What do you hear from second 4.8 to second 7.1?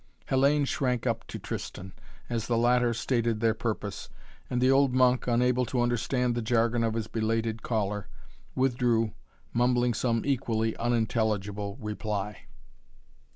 monk, unable to understand the jargon of his